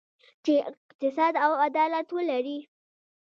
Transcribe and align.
چې 0.43 0.53
اقتصاد 0.69 1.33
او 1.45 1.51
عدالت 1.65 2.07
ولري. 2.13 2.57